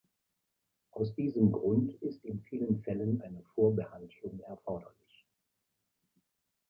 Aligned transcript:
Aus 0.93 1.13
diesem 1.13 1.51
Grund 1.51 1.93
ist 2.01 2.25
in 2.25 2.41
vielen 2.41 2.81
Fällen 2.81 3.21
eine 3.21 3.43
Vorbehandlung 3.53 4.39
erforderlich. 4.39 5.27